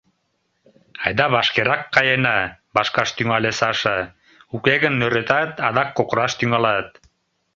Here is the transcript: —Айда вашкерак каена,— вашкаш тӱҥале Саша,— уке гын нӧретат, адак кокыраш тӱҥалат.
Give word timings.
—Айда 1.03 1.25
вашкерак 1.35 1.81
каена,— 1.95 2.37
вашкаш 2.75 3.09
тӱҥале 3.17 3.51
Саша,— 3.59 3.97
уке 4.55 4.75
гын 4.83 4.93
нӧретат, 4.99 5.51
адак 5.67 5.89
кокыраш 5.97 6.31
тӱҥалат. 6.39 6.89